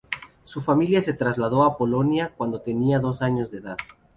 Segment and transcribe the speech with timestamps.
[0.45, 3.77] Su familia se trasladó a Polonia cuando tenía dos años de edad.